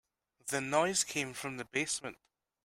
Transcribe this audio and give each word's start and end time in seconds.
The 0.47 0.61
noise 0.61 1.03
came 1.03 1.31
from 1.35 1.57
the 1.57 1.65
basement. 1.65 2.17